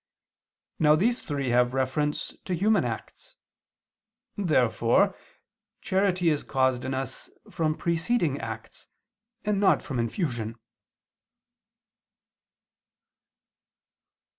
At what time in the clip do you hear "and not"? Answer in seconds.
9.45-9.83